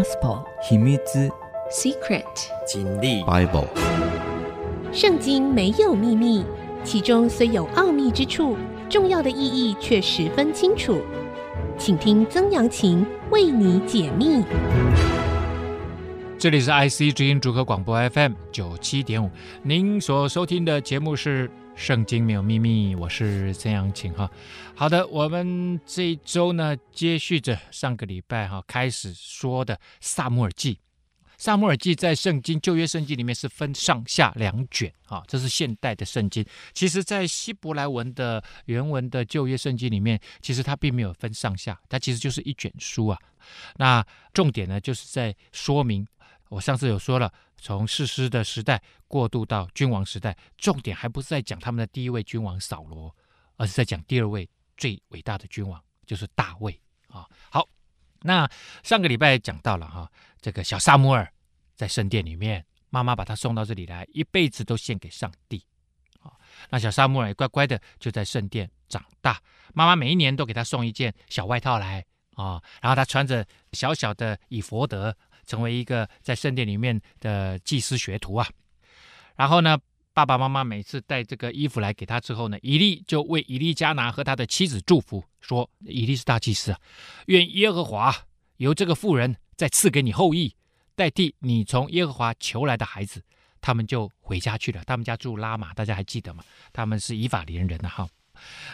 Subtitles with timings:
[0.00, 0.96] Gospel 秘密
[1.70, 2.24] Secret
[2.66, 3.66] 经历 Bible
[4.94, 6.42] 圣经没有秘密，
[6.82, 8.56] 其中虽有奥秘之处，
[8.88, 11.02] 重要的意义却十分清楚。
[11.76, 14.42] 请听曾阳晴为你解密。
[16.38, 19.28] 这里是 IC 之音主客广播 FM 九七点五，
[19.62, 24.30] 您所收听的节目是《圣经没有秘密》，我是曾阳晴哈。
[24.74, 30.74] 好的，我们这一周呢，接续着上个礼拜哈开始说的《撒母耳记》。
[31.38, 36.44] 撒母耳记在圣经旧约圣经里面是分上下两卷啊，这是现代的圣经。
[36.74, 43.18] 其实，在希伯来文的原文的旧约圣经里面，其实它并没有分上下，它其实就是一卷书啊。
[43.78, 46.06] 那重点呢，就是在说明，
[46.50, 53.16] 我上次有说了，从士师的时代过渡到君王时代，重点还不是在讲他们的第一位君王扫罗，
[53.56, 56.78] 而是在讲第二位最伟大的君王，就是大卫
[57.08, 57.26] 啊。
[57.50, 57.66] 好。
[58.22, 58.46] 那
[58.82, 60.06] 上个礼拜讲到了哈，
[60.42, 61.26] 这个小撒母耳
[61.74, 65.64] 在圣殿里面，妈妈把他送到这里来，一辈子都献给上帝。
[66.20, 66.30] 啊，
[66.68, 69.40] 那小撒母耳也乖乖的就在圣殿长大，
[69.72, 72.04] 妈妈每一年都给他送一件小外套来
[72.34, 73.42] 啊，然后他穿着
[73.72, 78.48] 小小的以弗得，成为一个在圣殿里面的祭司学徒啊。
[79.36, 79.78] 然后呢，
[80.12, 86.78] 爸爸妈妈每次带这个衣服来给他之后呢，以利就为以利加拿和他的妻子祝福，说：“以利是大祭司啊，
[87.26, 88.14] 愿耶和华
[88.58, 90.54] 由这个妇人再赐给你后裔，
[90.94, 93.22] 代替你从耶和华求来的孩子。”
[93.62, 94.82] 他们就回家去了。
[94.86, 96.42] 他们家住拉玛，大家还记得吗？
[96.72, 98.08] 他们是以法莲人的哈。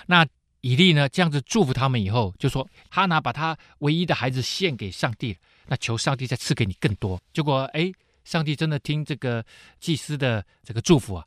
[0.07, 0.25] 那
[0.61, 7.93] 以利呢，这样子祝福他们以后，就说：“哈拿把他唯一的孩子献给上帝，那求上帝再赐给你更多。”结果哎。
[8.27, 9.47] 上帝真的听这个
[9.79, 11.25] 祭司的这个祝福啊，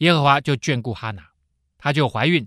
[0.00, 1.30] 耶和华就眷顾哈拿，
[1.78, 2.46] 她就怀孕，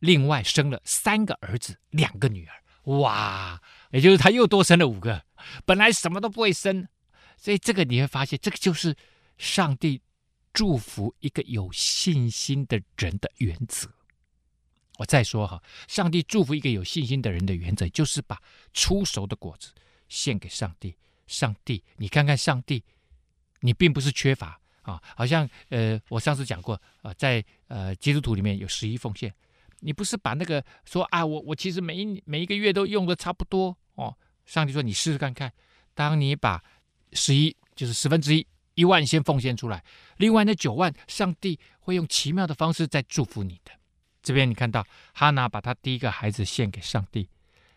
[0.00, 2.52] 另外生了三个儿子，两个女儿，
[2.98, 3.58] 哇，
[3.92, 5.24] 也就是她又多生了五个，
[5.64, 6.86] 本来什么都不会生，
[7.38, 8.94] 所以这个你会发现，这个就是
[9.38, 10.02] 上帝
[10.52, 13.88] 祝福一个有信心的人的原则。
[14.98, 18.38] 我再说哈，上帝祝福一个有信心的人的原则，就是把
[18.74, 19.72] 出熟的果子
[20.10, 20.94] 献给上帝。
[21.26, 22.84] 上帝，你看看上帝。
[23.62, 29.30] 你并不是缺乏啊，好像呃，我上次讲过啊，在呃基督徒里面有十一奉献，
[29.80, 34.16] 你不是把那个说啊，我我其实每一每一个月都用的差不多哦。
[34.46, 35.52] 上帝说你试试看看，
[35.94, 36.64] 当你把
[37.12, 39.84] 十一就是十分之一一万先奉献出来，
[40.16, 43.72] 另外那九万，上帝会用奇妙的方式再祝福你的。
[44.22, 44.82] 这边你看到
[45.12, 47.28] 哈拿把他第一个孩子献给上帝，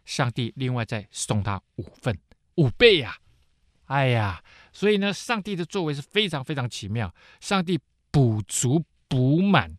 [0.05, 2.17] 上帝另外再送他五份
[2.55, 3.17] 五倍呀、
[3.85, 4.43] 哎呀。
[4.71, 9.77] 所以呢，上帝的作为是非常非常奇妙，上帝补足补满。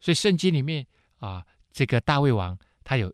[0.00, 0.86] 所以圣经里面
[1.18, 3.12] 啊，这个大卫王他有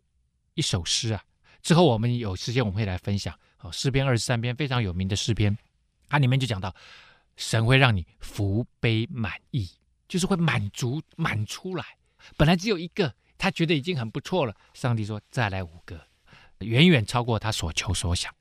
[0.53, 1.23] 一首诗啊，
[1.61, 3.37] 之后我们有时间我们会来分享。
[3.59, 5.57] 哦，诗篇二十三篇非常有名的诗篇，
[6.07, 6.73] 它里面就讲到，
[7.35, 9.67] 神会让你福杯满溢，
[10.07, 11.83] 就是会满足满出来。
[12.37, 16.01] 本来只有一个，他觉得已经很不错了，上帝说再来五个，
[16.59, 18.33] 远远超过他所求所想。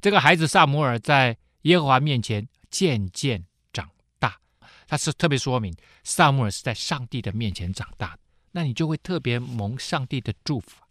[0.00, 1.36] 这个孩子撒母耳在。
[1.64, 4.40] 耶和华面前渐渐长大，
[4.86, 8.20] 他是特别说明撒母耳是在上帝的面前长大的，
[8.52, 10.82] 那你就会特别蒙上帝的祝福。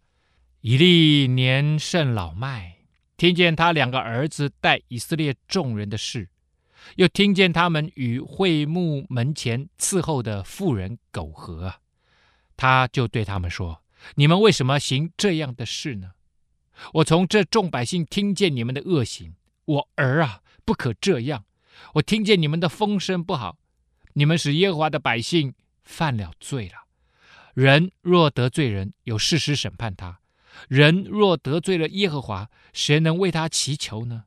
[0.60, 2.76] 以利年甚老迈，
[3.16, 6.28] 听见他两个儿子带以色列众人的事，
[6.94, 11.74] 又听见他们与会幕门前伺候的妇人苟合，
[12.60, 13.82] 他就对他们说
[14.16, 16.10] ：“你们为什么行这样的事呢？
[16.92, 19.34] 我从这众百姓听见你们的恶行，
[19.64, 21.46] 我儿啊！”不可这样！
[21.94, 23.56] 我听见你们的风声不好，
[24.12, 26.84] 你们使耶和华的百姓犯了罪了。
[27.54, 30.20] 人若得罪人，有事实审判他；
[30.68, 34.24] 人若得罪了耶和华，谁能为他祈求呢？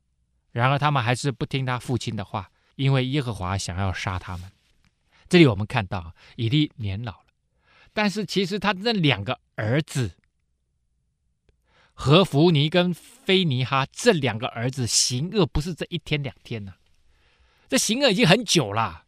[0.52, 4.52] 然而他们还是不听他父亲的话，因为耶和华想要杀他们。
[5.30, 7.23] 这里我们看到以利年老，
[7.94, 10.12] 但是其实他那两个儿子。
[11.96, 16.74] 何弗尼跟菲尼哈这两个儿子行恶不是这一天两天呢、
[17.70, 19.06] 这行恶已经很久了。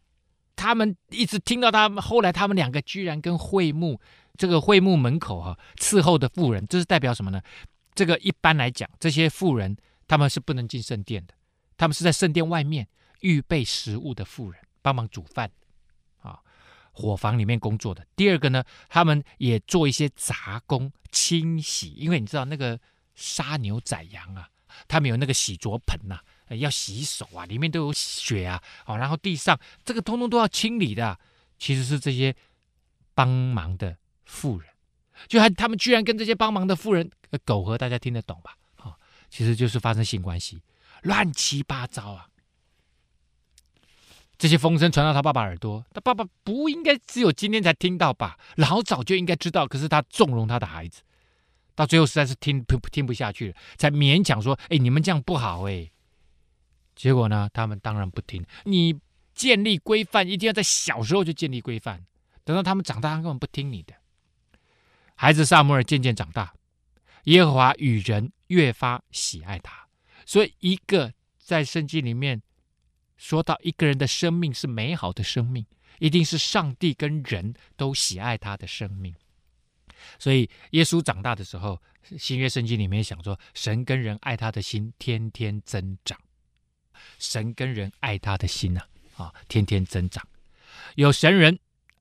[0.54, 4.00] 他们一直听到他们，后来他们两个居然跟会幕
[4.38, 7.42] 这个会幕门口哈、啊、伺候的妇人，这是代表什么呢？
[7.92, 11.34] 这个一般来讲，这些妇人他们是不能进圣殿的，
[11.76, 12.86] 他们是在圣殿外面
[13.20, 15.50] 预备食物的妇人，帮忙煮饭，
[16.96, 18.04] 伙房里面工作的。
[18.16, 20.90] 第二个呢，他们也做一些杂工。
[21.12, 22.78] 清洗，因为你知道那个
[23.14, 24.50] 杀牛宰羊啊，
[24.86, 31.18] 他们有那个洗濯盆呐、啊，要洗手啊，里面都有血啊，哦，然后地上这个通通都要清理的，
[31.58, 32.36] 其实是这些
[33.14, 33.96] 帮忙的
[34.26, 34.68] 妇人，
[35.26, 37.10] 就还他们居然跟这些帮忙的妇人
[37.46, 38.54] 苟合，大家听得懂吧？
[38.76, 38.94] 啊、哦，
[39.30, 40.60] 其实就是发生性关系，
[41.02, 42.28] 乱七八糟啊！
[44.38, 48.38] 这些风声传到他爸爸耳朵，他爸爸不应该只有今天才听到吧？
[48.56, 49.66] 老早就应该知道。
[49.66, 51.00] 可是他纵容他的孩子，
[51.74, 55.90] 到最后实在是听不听不下去了，才勉强说：“哎，你们这样不好哎。”
[56.94, 58.44] 结果呢，他们当然不听。
[58.64, 59.00] 你
[59.34, 62.04] 建立规范一定要在小时候就建立规范，
[62.44, 63.94] 等到他们长大，他根本不听你的。
[65.14, 66.52] 孩子撒母耳渐渐长大，
[67.24, 69.86] 耶和华与人越发喜爱他。
[70.26, 72.42] 所以，一个在圣经里面。
[73.16, 75.64] 说到一个人的生命是美好的生命，
[75.98, 79.14] 一定是上帝跟人都喜爱他的生命。
[80.18, 81.80] 所以耶稣长大的时候，
[82.18, 86.18] 新约圣经里面想说，神跟人爱他的心天天增长。
[87.18, 88.82] 神跟人爱他的心呐，
[89.16, 90.26] 啊，天天增长。
[90.94, 91.58] 有神人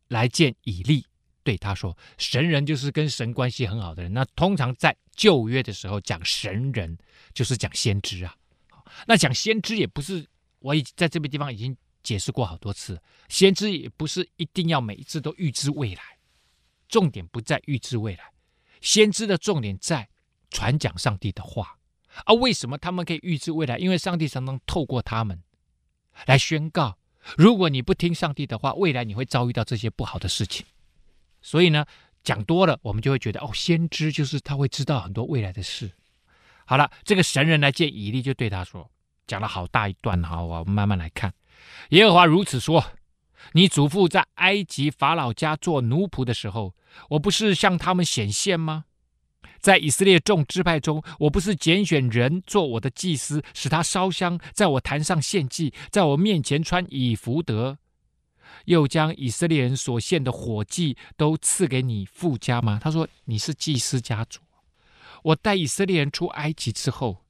[0.09, 1.05] 来见以利，
[1.43, 6.97] 对他说：“神人就是跟神关系很好的人。”那通常在旧约的时候讲神人，
[7.33, 8.35] 就是讲先知啊。
[9.07, 10.27] 那讲先知也不是。
[10.65, 16.01] 我已在这边地方已经解释过好多次，先知也不是一定要每一次都预知未来，
[16.89, 18.31] 重点不在预知未来，
[18.81, 20.09] 先知的重点在
[20.49, 21.77] 传讲上帝的话。
[22.23, 23.77] 啊，为什么他们可以预知未来？
[23.77, 25.43] 因为上帝常常透过他们
[26.25, 26.97] 来宣告，
[27.37, 30.65] 如果你不听上帝的话，未来你会遭遇到这些不好的事情。
[31.43, 31.85] 所以呢，
[32.23, 35.91] 讲多了，我们就会觉得哦，先知就是他会知道很多未来的事。
[36.65, 38.89] 好了，这个神人来见以利，就对他说。
[39.27, 41.33] 讲了好大一段，好，我慢慢来看。
[41.89, 42.83] 耶和华如此说：
[43.53, 46.75] 你祖父在埃及法老家做奴仆的时候，
[47.09, 48.85] 我不是向他们显现吗？
[49.59, 57.79] 在以色列众支派中，我不是拣选人做我的祭司，使他烧香，在我坛上献祭，在我面前穿以弗得，
[58.65, 62.79] 又将以色列人所献的火祭都赐给你父家吗？
[62.79, 64.41] 他说：你是祭司家族。
[65.23, 67.24] 我带以色列人出埃及之后。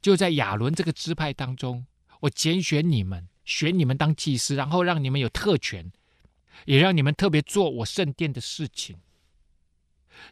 [0.00, 1.86] 就在亚伦这个支派当中，
[2.20, 5.92] 我拣选你们，选你们当祭司，然后让你们有特权，
[6.64, 8.96] 也让你们特别做我圣殿的事情。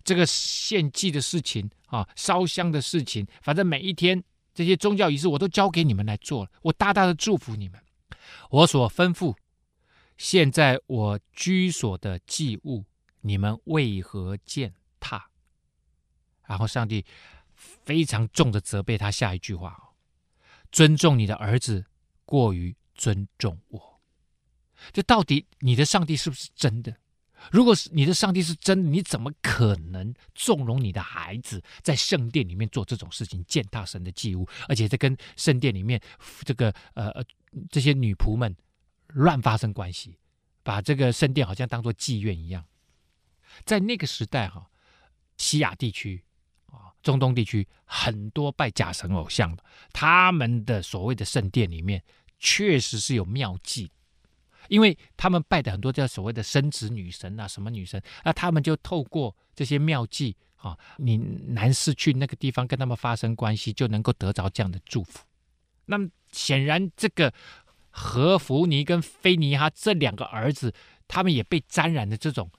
[0.03, 4.23] 这个献祭的事情啊，烧香的事情，反正每一天
[4.55, 6.51] 这些宗教仪式，我都交给你们来做了。
[6.63, 7.81] 我大大的祝福你们。
[8.51, 9.37] 我所吩咐，
[10.17, 12.85] 现在我居所的祭物，
[13.21, 15.29] 你们为何践踏？
[16.47, 17.05] 然后上帝。
[17.57, 19.95] 非常重的责备他，下一句话：
[20.73, 21.85] 尊重你的儿子
[22.25, 24.01] 过于尊重我。
[24.93, 26.97] 这到底你的上帝是不是真的？
[27.51, 36.01] 如果是你的上帝是真的，你怎么可能纵容你的孩子在圣殿里面做这种事情，践踏神的祭物，而且在跟圣殿里面
[36.45, 37.25] 这个呃呃
[37.71, 38.55] 这些女仆们
[39.09, 40.19] 乱发生关系，
[40.63, 42.65] 把这个圣殿好像当做妓院一样？
[43.65, 44.71] 在那个时代哈，
[45.37, 46.25] 西亚地区。
[47.05, 49.63] 中东地区很多拜假神偶像的，
[49.93, 52.03] 他们的所谓的圣殿里面
[52.39, 53.93] 确实是有妙计，
[54.69, 65.21] 因为他们拜的很多叫所谓的生殖女神啊，什么女神，那他们就透过这些妙计啊，你男士去那个地方跟他们发生关系，就能够得着这样的祝福。
[65.85, 67.33] 那么显然，这个
[67.91, 70.73] 何弗尼跟菲尼哈这两个儿子，
[71.07, 72.51] 他们也被沾染的这种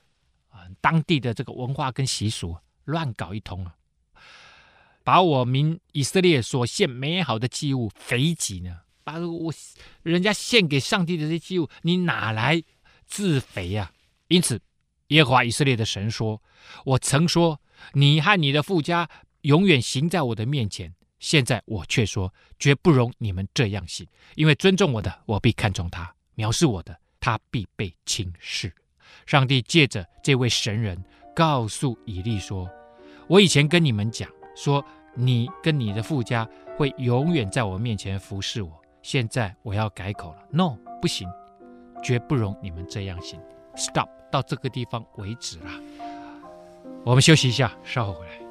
[0.48, 3.74] 啊当地的这个文化跟习俗乱搞一通啊。
[5.06, 8.80] 把我民以色列所献美好的祭物肥己呢？
[9.04, 9.54] 把我
[10.02, 12.60] 人家献给上帝的这些祭物，你哪来
[13.06, 13.92] 自肥呀、
[14.26, 14.60] 因此，
[15.06, 16.42] 耶和华以色列的神说
[16.84, 17.60] ：“我曾说
[17.92, 19.08] 你和你的富家
[19.42, 26.02] 永远行在我的面前，现在我却说绝不容你们这样行，因为尊重我的，我必看重他；
[26.34, 28.74] 藐视我的，他必被轻视。”
[29.24, 31.00] 上帝借着这位神人
[31.32, 32.68] 告诉以利说
[33.30, 34.84] ：“我以前跟你们讲。”说
[35.14, 38.72] 你跟你的富家会永远在我面前服侍我，
[39.02, 40.38] 现在我要改口了。
[40.50, 41.28] No，不行，
[42.02, 43.38] 绝不容你们这样行。
[43.76, 45.70] Stop，到这个地方为止了。
[47.04, 48.45] 我们休息一下，稍后回来。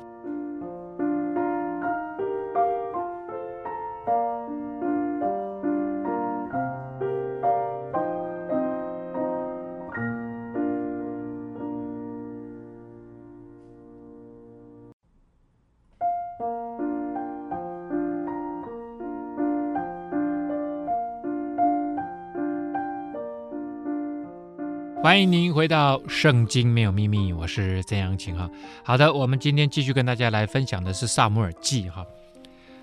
[25.15, 28.51] 欢迎您回到《圣经没有秘密》，我是曾阳晴哈。
[28.83, 32.05] 好的，我们今天继续跟大家来分享的是《撒母耳记》哈。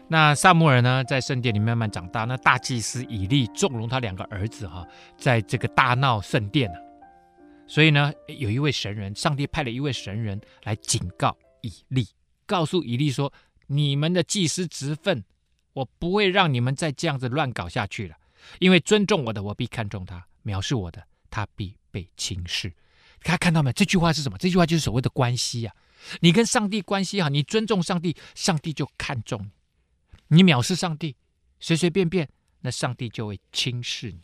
[0.08, 2.24] 那撒母耳呢，在圣殿里慢慢长大。
[2.24, 6.72] 那大祭司以利纵容他两个儿子哈，在这个大闹圣殿。
[7.66, 12.08] 所以呢，有一位神人，上帝派了一位神人来警告以利，
[12.46, 13.30] 告诉以利说
[13.68, 15.22] ：“你们的祭司职分
[15.74, 18.16] 我不会让你们再这样子乱搞下去了。
[18.58, 22.70] 因为尊重我的，我必看重他；藐视我的，他必被轻视。
[23.22, 23.72] 大家看到没有？
[23.74, 24.36] 这句话是什么？
[24.36, 26.18] 这句话就是所谓的关系呀、啊。
[26.18, 29.48] 你跟上帝关系好，你尊重上帝，上帝就看重
[30.26, 31.14] 你；你藐视上帝，
[31.60, 32.28] 随随便便，
[32.62, 34.18] 那上帝就会轻视你。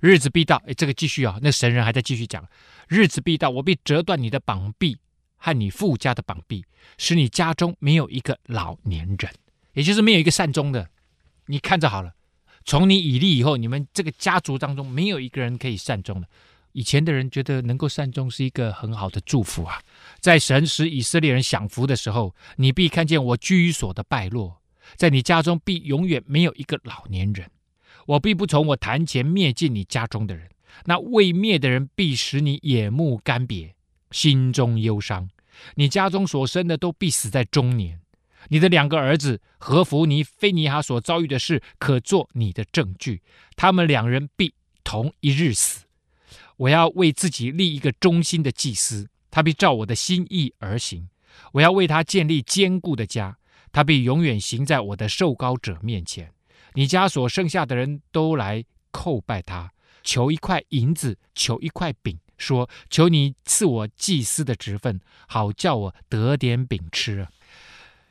[0.00, 2.48] 日子必到，哎，这个继续啊，那神人还在继续讲：
[2.88, 4.96] 日子必到，我必折断你的膀臂
[5.36, 6.64] 和你父家的膀臂，
[6.96, 9.30] 使你家中没有一个老年人，
[9.74, 10.88] 也就是没有一个善终的。
[11.46, 12.14] 你看着好了。
[12.64, 16.28] 从你以利以后，你们这个家族当中没有一个人可以善终的。
[16.72, 19.80] 以前的人觉得能够善终是一个很好的祝福啊。
[20.20, 24.60] 在神使以色列人享福的时候，你必看见我居所的败落，
[24.96, 27.50] 在你家中必永远没有一个老年人。
[28.06, 30.48] 我必不从我坛前灭尽你家中的人，
[30.86, 33.72] 那未灭的人必使你眼目干瘪，
[34.10, 35.28] 心中忧伤。
[35.76, 38.00] 你家中所生的都必死在中年。
[38.48, 43.22] 你的两个儿子何弗尼、非尼哈所遭遇的事，可作你的证据。
[43.54, 44.52] 他们两人必
[44.82, 45.84] 同一日死。
[46.56, 51.08] 我要为自己立一个忠心的祭司，他必照我的心意而行。
[51.52, 53.38] 我要为他建立坚固的家，
[53.72, 56.32] 他必永远行在我的受膏者面前。
[56.74, 67.26] 你家所剩下的人都来叩拜他，求一块银子，求一块饼，说：求你赐我祭司的职分，好叫我得点饼吃。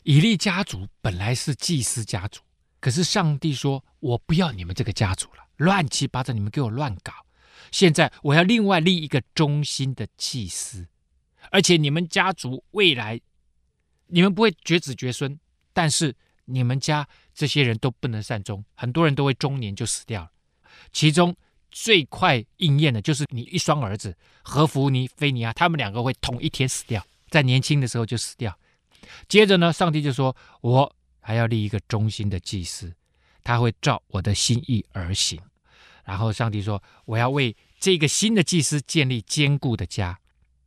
[0.03, 2.41] 以利家族本来是祭司家族，
[2.79, 7.13] 可是上帝说：“我不要你们这个家族了，乱七八糟，你们给我乱搞。
[7.70, 10.88] 现在我要另外立一个忠心的祭司，
[11.51, 13.20] 而且你们家族未来，
[14.08, 15.39] 你们不会绝子绝孙，
[15.74, 16.15] 但是
[16.46, 20.32] 你们家这些人都不能善终，很多人都会中年就死掉了。
[20.91, 21.36] 其中
[21.70, 28.58] 最快应验的就是你一双儿子何弗尼、菲尼亚，他们两个会同一天死掉，在年轻的时候就死掉。”
[29.27, 32.94] 接着呢，上帝就说：“我还要立一个忠心的祭司，
[33.44, 35.39] 他会照我的心意而行。”
[36.03, 40.20] 然后上帝说：“我要为这个新的祭司建立坚固的家，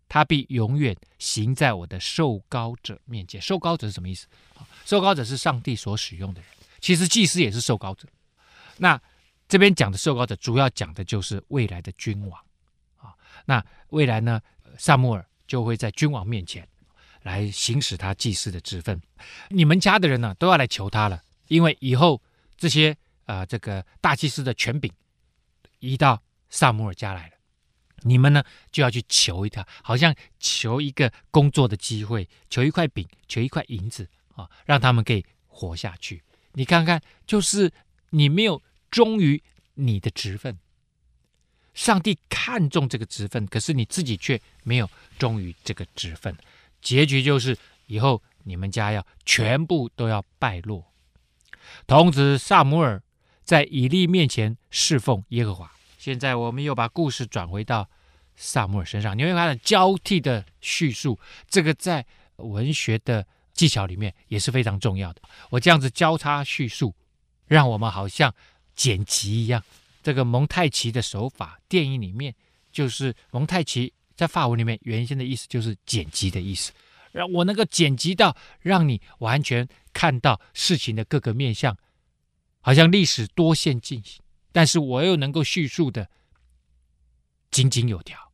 [0.09, 4.27] 他必永远行在我的受膏者面前。”受膏者是什么意思？
[4.85, 6.51] 受膏者是上帝所使用的人，
[6.81, 8.09] 其实祭司也是受膏者。
[8.79, 9.01] 那
[9.49, 12.41] 这边讲的受膏者，主要讲的就是未来的君王
[12.97, 13.15] 啊。
[13.47, 14.41] 那未来呢，
[14.79, 16.67] 撒母耳就会在君王面前。
[17.25, 19.01] 来行使他祭司的职分，
[19.49, 22.21] 你们家的人呢都要来求他了，因为以后
[22.59, 22.93] 这些
[23.25, 24.93] 啊、呃、这个大祭司的权柄
[25.85, 27.35] 移到撒母耳家来了，
[28.03, 36.23] 你们呢就要去求一他，好像求一个工作的机会，求一块饼，求一块银子啊，让他们可以活下去。
[36.53, 37.71] 你看看，就是
[38.11, 39.43] 你没有忠于
[39.75, 40.59] 你的职分，
[41.75, 44.89] 上帝看重这个职分，可是你自己却没有
[45.19, 46.37] 忠于这个职分。
[46.81, 50.93] 结局就是以后你们家要全部都要败落。
[51.87, 53.03] 童子撒母耳
[53.43, 55.74] 在以利面前侍奉耶和华。
[56.05, 57.89] 现在我们又把故事转回到
[58.37, 61.19] 萨摩尔身上，你会发现交替的叙述，
[61.49, 62.05] 这个在
[62.37, 65.23] 文学的技巧里面也是非常重要的。
[65.49, 66.95] 我这样子交叉叙述，
[67.47, 68.35] 让我们好像
[68.75, 69.65] 剪辑一样。
[70.03, 72.35] 这个蒙太奇的手法，电影里面
[72.71, 73.91] 就是蒙太奇。
[74.15, 76.71] 在法文里面，原先的意思就是剪辑的意思，
[77.13, 81.75] 让我能够剪辑到让你完全看到事情的各个面向，
[82.61, 84.23] 好像历史多线进行，
[84.55, 86.09] 但是我又能够叙述的
[87.51, 88.31] 井井有条，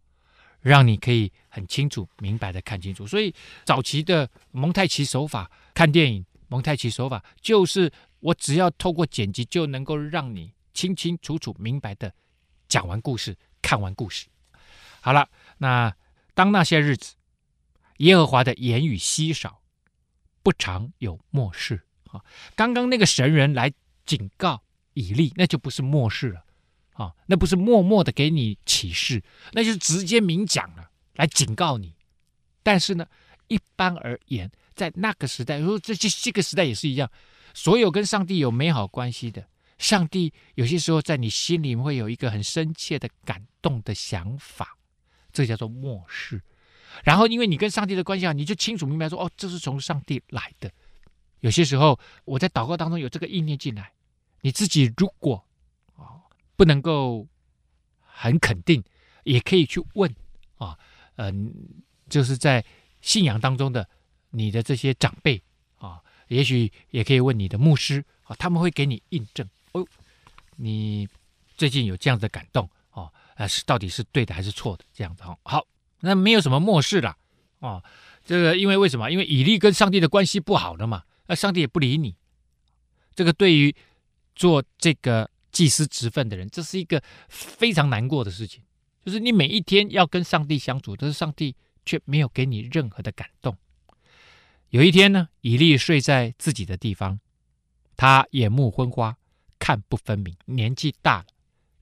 [0.60, 3.06] 让你可以很清楚明白的看清楚。
[3.06, 3.34] 所以
[3.64, 12.12] 早期的蒙太奇手法看电影，蒙太奇手法就是我只要透过剪辑就能够让你清清楚楚明白的
[12.68, 14.26] 讲完故事，看完故事。
[15.00, 15.28] 好了。
[15.62, 15.94] 那
[16.32, 17.16] 当那些日子，
[17.98, 19.60] 耶和华的言语稀少，
[20.42, 22.24] 不常有默示啊。
[22.54, 23.70] 刚刚那个神人来
[24.06, 24.62] 警告
[24.94, 26.44] 以利，那就不是默示了
[26.92, 31.94] 啊，那不是默默的给你启示，那就是直接明讲了，来警告你。
[32.62, 33.06] 但是呢，
[33.48, 37.10] 一般而言，在那个时代，如果这这这个时代也是一样，
[37.54, 39.46] 所有跟上帝有美好关系的，
[39.78, 44.76] 上帝有些时候在你心里会有一个很深切的感动的想法。
[45.32, 46.42] 这叫做默示，
[47.04, 50.68] 然后因为你跟上帝的关系啊，你就清楚明白说，哦，这是从上帝来的。
[51.38, 53.92] 有些时候我在祷告当中有这个意念进来，
[54.40, 55.44] 你自己如果
[55.96, 56.22] 啊
[56.56, 57.26] 不能够
[58.00, 58.82] 很肯定，
[59.24, 60.14] 也可以去问
[60.56, 60.78] 啊，
[61.16, 61.54] 嗯，
[62.08, 62.64] 就是在
[63.00, 63.88] 信仰当中的
[64.30, 65.42] 你的这些长辈
[65.76, 69.86] 啊，也许也可以问你的牧师啊，他们会给你印证哦，
[70.56, 71.08] 你
[71.56, 73.12] 最近有这样的感动哦。
[73.36, 74.84] 啊，是到底是对的还是错的？
[74.92, 75.66] 这样子哦，好，
[76.00, 77.16] 那没有什么漠视了
[77.60, 77.82] 哦。
[78.22, 79.10] 这个因为为什么？
[79.10, 82.16] 因为以利跟上帝的关系不好了嘛，那上帝也不理你。
[83.14, 83.74] 这个对于
[84.40, 88.62] 做这个祭司职分的人，这是一个非常难过的事情。
[89.04, 91.54] 就是你每一天要跟上帝相处，但是上帝
[91.84, 93.54] 却没有给你任何的感动。
[94.70, 97.20] 有一天呢，以利睡在自己的地方，
[97.98, 99.14] 他眼目昏花，
[99.58, 101.26] 看不分明，年纪大了，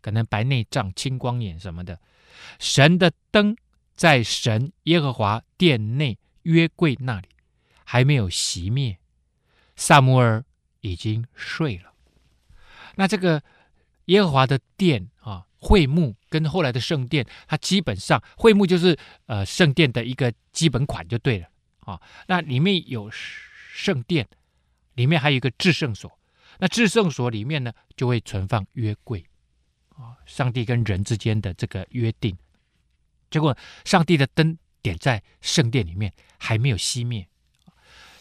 [0.01, 2.01] 可能白内障、青光眼什么的。
[2.59, 3.57] 神的灯
[3.95, 7.29] 在神耶和华殿内约柜那里
[7.85, 8.99] 还没有熄灭，
[9.77, 10.45] 撒母耳
[10.81, 11.93] 已经睡了。
[12.99, 13.41] 那这个
[14.07, 21.47] 耶和华的殿啊，会幕跟后来的圣殿，它基本上会幕就是呃圣殿的一个基本款就对了。
[21.81, 24.29] 啊，那里面有圣殿，
[24.95, 26.19] 里面还有一个至圣所。
[26.59, 29.25] 那至圣所里面呢，就会存放约柜，
[29.91, 32.37] 啊，上帝跟人之间的这个约定。
[33.31, 37.29] 结果，上帝的灯点在圣殿里面，还没有熄灭。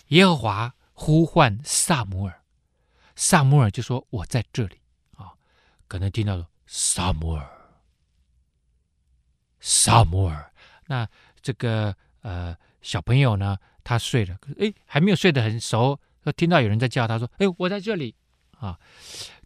[0.09, 2.43] 耶和华呼唤撒母耳，
[3.17, 4.77] 撒摩尔就说：“我在这里。”
[5.17, 5.33] 啊，
[5.89, 7.49] 可能听到说：“撒摩尔，
[9.59, 10.49] 撒摩尔。”
[10.87, 11.05] 那
[11.41, 12.55] 这个呃。
[12.79, 18.15] 小朋友呢，他睡了，哎，还没有睡得很熟，就听到有人在叫他，说：“哎，我在这里
[18.59, 18.79] 啊！”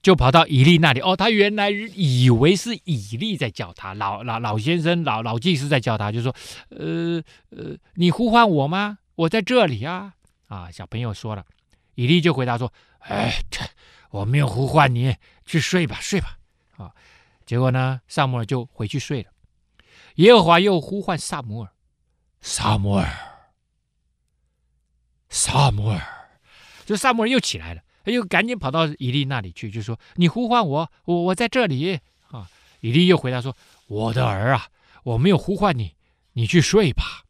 [0.03, 0.99] 就跑到以利那里。
[0.99, 6.35] 哦，他原来以为是以利在叫他，老老老先生、老老祭司在叫他，就说
[6.69, 8.99] ：“呃呃，你呼唤我吗？
[9.15, 10.13] 我在这里啊！”
[10.45, 11.43] 啊，小朋友说了，
[11.95, 13.41] 以利就回答说：“哎，
[14.09, 16.37] 我没有呼唤你，去睡吧，睡吧。”
[16.77, 16.93] 啊，
[17.45, 19.31] 结果呢，撒母耳就回去睡了。
[20.15, 21.71] 耶和华又呼唤撒母耳，
[22.41, 23.09] 撒母耳。
[25.29, 26.01] 撒母耳，
[26.85, 32.49] 就撒母耳又起来了，又赶紧跑到以利那里去，就说：“你呼唤我，我我在这里啊。”
[32.81, 33.55] 以利又回答说
[33.87, 34.67] ：“我的儿啊，
[35.03, 35.95] 我没有呼唤你，
[36.33, 37.23] 你去睡吧。”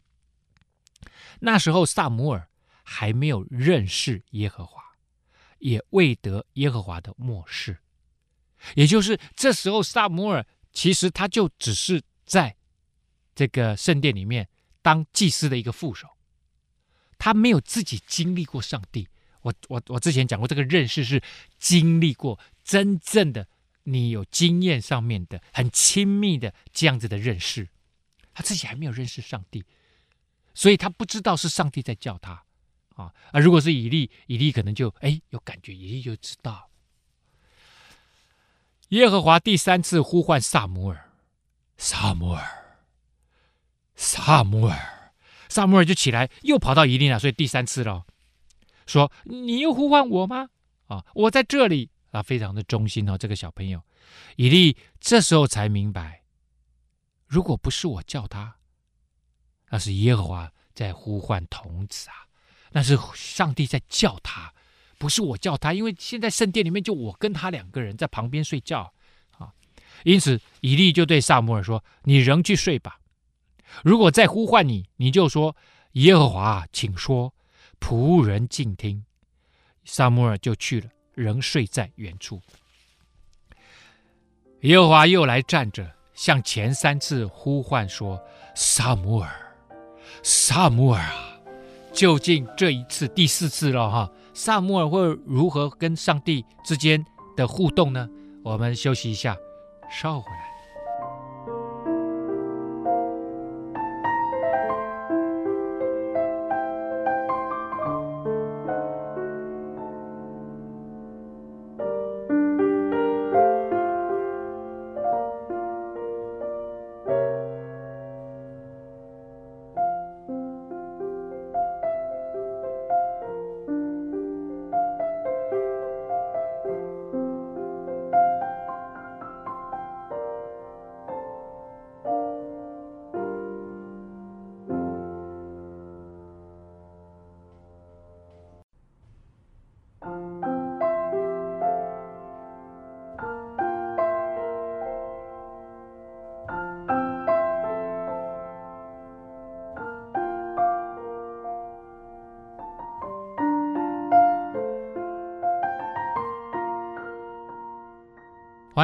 [1.41, 2.47] 那时候撒母耳
[2.93, 4.83] 还没有认识耶和华，
[5.59, 7.77] 也未得耶和华的默示，
[8.75, 12.53] 也就是这时候撒母耳其实他就只是在
[13.33, 14.49] 这个圣殿里面
[14.81, 16.05] 当祭司的一个副手。
[17.17, 19.07] 他没有自己经历过上帝，
[19.41, 21.23] 我我我之前讲过，这个认识是
[21.57, 23.47] 经历过真正的，
[23.83, 27.69] 你有经验上面的很亲密的这样子的认识，
[28.33, 29.63] 他自己还没有认识上帝，
[30.53, 32.43] 所以他不知道是上帝在叫他
[33.01, 33.39] 啊啊！
[33.39, 36.69] 如果是以利，以利可能就哎有感觉，以利就知道。
[38.89, 41.11] 耶和华第三次呼唤撒母耳，
[41.77, 42.45] 撒母耳，
[43.95, 45.13] 撒母耳。
[45.49, 48.05] 撒母耳就起来，又跑到以利那，所以第三次了，
[48.87, 50.49] 说：“你又呼唤我吗？
[50.87, 53.83] 啊，我在这里啊，非常的忠心哦，这个小朋友。”
[54.37, 56.23] 以利这时候才明白，
[57.27, 58.55] 如果不是我叫他，
[59.69, 62.27] 那是耶和华在呼唤童子啊，
[62.71, 64.53] 那是上帝在叫他，
[64.97, 68.91] 不是我叫他，因为现在圣殿里面就我跟他两个人在旁边睡觉
[69.37, 69.51] 啊，
[70.03, 72.99] 因此以利就对撒母耳说：“你仍去睡吧。”
[73.83, 75.55] 如果再呼唤你，你就说
[75.93, 77.33] ：“耶和华，请说，
[77.79, 79.03] 仆人静听。”
[79.83, 82.41] 撒母耳就去了，仍睡在原处。
[84.61, 88.21] 耶和华又来站着，像前三次呼唤说
[88.55, 89.55] ：“撒母耳，
[90.21, 91.27] 撒母耳啊！”
[91.93, 98.07] 究竟这一次第四次了哈，撒母耳会如何跟上帝之间的互动呢？
[98.43, 99.35] 我们休息一下，
[99.91, 100.50] 稍后回来。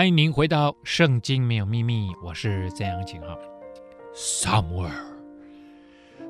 [0.08, 3.38] 欢迎您回到《圣经没有秘密》，我是曾阳晴哈。
[4.16, 4.90] 撒母耳，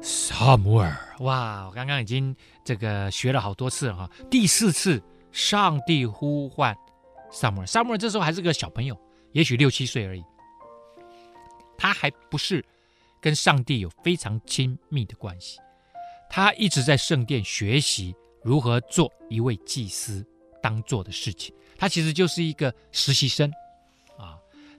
[0.01, 1.67] 撒母耳，哇！
[1.67, 2.35] 我刚刚已经
[2.65, 4.09] 这个学了好多次了哈。
[4.31, 4.99] 第四次，
[5.31, 6.75] 上帝呼唤
[7.29, 7.67] 撒母耳。
[7.67, 8.99] 撒母耳这时候还是个小朋友，
[9.31, 10.23] 也许六七岁而已。
[11.77, 12.65] 他还不是
[13.21, 15.59] 跟上帝有非常亲密的关系。
[16.31, 20.25] 他一直在圣殿学习如何做一位祭司
[20.63, 21.53] 当做的事情。
[21.77, 23.53] 他其实就是一个实习生啊，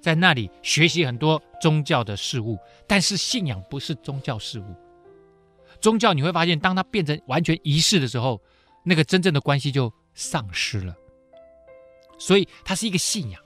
[0.00, 4.74] 在那里学习很多宗教的事物，但是信仰不是宗教事物。
[5.80, 8.40] 宗教你会发现，当它变成完全仪式的时候，
[8.84, 10.94] 那个真正的关系就丧失了。
[12.18, 13.40] 所以它是一个信仰，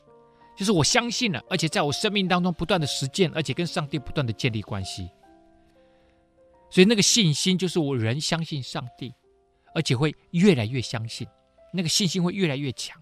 [0.57, 5.11] 就是我相信了，而且在我生命当中不断的实践，而且跟上帝不断的建立关系。
[6.71, 9.13] 所以那个信心就是我人相信上帝，
[9.75, 11.29] 而且会越来越相信，
[11.71, 12.99] 那个信心会越来越强。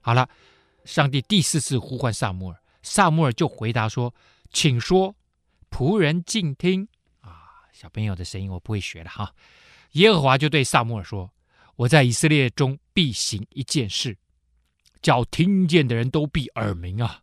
[0.00, 0.28] 好了，
[0.84, 4.14] 上帝第四次呼唤撒母耳，撒母耳就回答说
[4.52, 5.14] ：“请说，
[5.70, 6.88] 仆人静听。”
[7.22, 9.34] 啊，小朋友的声音我不会学了哈。
[9.92, 11.32] 耶和华就对撒母耳说
[11.76, 14.16] ：“我在以色列中必行一件事，
[15.00, 17.22] 叫听见的人都必耳鸣啊！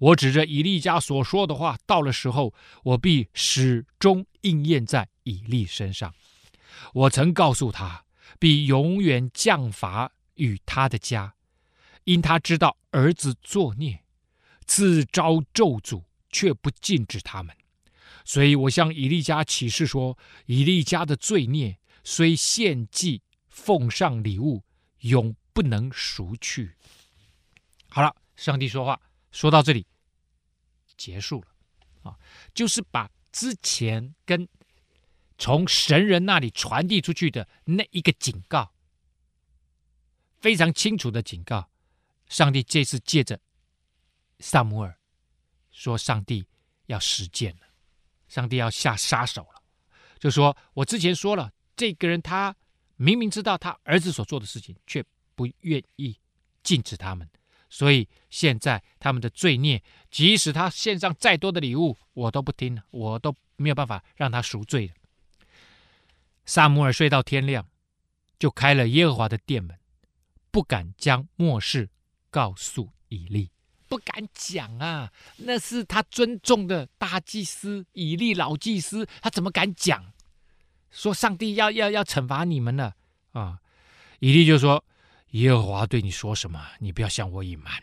[0.00, 6.14] 我指着以利家所说的话，到了时候，我必始终应验在以利身上。
[6.94, 8.04] 我曾告诉他，
[8.38, 11.34] 必永远降罚与他的家。”
[12.04, 14.02] 因他知道儿子作孽，
[14.68, 17.56] 自招咒诅，却不禁止他们，
[18.24, 24.62] 所以我向以利家起誓说：以利家的罪孽虽献祭奉上礼物，
[25.00, 26.76] 永不能赎去。
[27.88, 29.00] 好了，上帝说话
[29.32, 29.86] 说到这里
[30.98, 32.18] 结束了啊，
[32.52, 34.46] 就是把之前跟
[35.38, 38.74] 从神人那里传递出去的那一个警告，
[40.40, 41.70] 非常清楚的警告。
[42.28, 43.40] 上帝这次借着
[44.40, 44.98] 撒母耳
[45.70, 46.46] 说：“上帝
[46.86, 47.62] 要实践了，
[48.28, 49.62] 上帝要下杀手了。”
[50.18, 52.54] 就说：“我之前说了，这个人他
[52.96, 56.18] 明明知道他儿子所做的事情，却不愿意
[56.62, 57.28] 禁止他们，
[57.68, 64.94] 所以现在他们的罪孽，即使他献上再多的礼物，我都不听了，我都没有办法让他赎罪了。”
[66.46, 67.68] 撒母耳睡到天亮，
[68.38, 69.78] 就开了耶和华的殿门，
[70.50, 71.90] 不敢将末事。
[72.30, 73.50] 告诉以利，
[73.88, 75.10] 不敢讲啊！
[75.38, 80.12] 那是他尊重的大祭司以利老祭司，他怎么敢讲？
[80.90, 82.94] 说上帝要要要惩罚你们了
[83.32, 83.58] 啊！
[84.20, 84.84] 以利就说
[85.32, 86.64] ：“耶和华对你说什么？
[86.78, 87.82] 你不要向我隐瞒。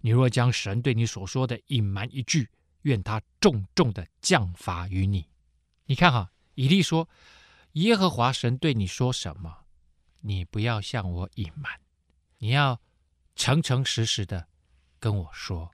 [0.00, 2.48] 你若将神对你所说的隐瞒一句，
[2.82, 5.28] 愿他重重的降罚于你。”
[5.86, 7.08] 你看哈，以利说
[7.72, 9.52] ：“耶和华神对你说什么？
[10.20, 11.72] 你不要向我隐瞒，
[12.38, 12.80] 你要。”
[13.36, 14.46] 诚诚实实的
[15.04, 15.70] 跟我说，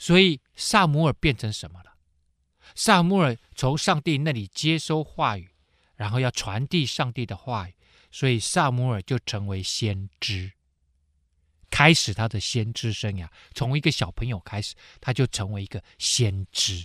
[0.00, 1.96] 所以撒母耳变成什么了？
[2.74, 5.48] 撒母耳从上帝那里接收话语，
[5.94, 7.74] 然后要传递上帝的话语，
[8.10, 10.50] 所以撒母耳就成为先知，
[11.70, 13.28] 开始他的先知生涯。
[13.54, 16.84] 从一个小朋友开始，他就成为一个先知。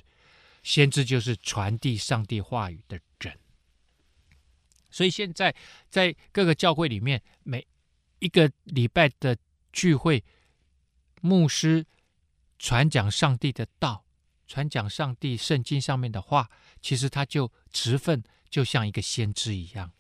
[0.62, 3.36] 先知就是传递上帝话语的人。
[4.92, 5.56] 所以现在
[5.90, 7.66] 在各个教会里面，每
[8.20, 9.36] 一个礼拜的。
[9.76, 10.24] 聚会，
[11.26, 11.86] 牧师
[12.60, 14.04] 传讲上帝的道，
[14.46, 16.50] 传讲上帝圣经上面的话，
[16.82, 19.94] 其实他就职分就像一个先知一样。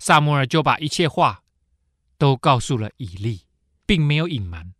[0.00, 1.44] 撒摩尔就把一切话
[2.18, 3.46] 都告诉了以利，
[3.86, 4.74] 并没有隐瞒。